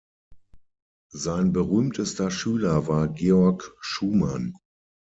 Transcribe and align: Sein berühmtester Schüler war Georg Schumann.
Sein 1.13 1.53
berühmtester 1.53 2.31
Schüler 2.31 2.87
war 2.87 3.07
Georg 3.07 3.77
Schumann. 3.81 4.55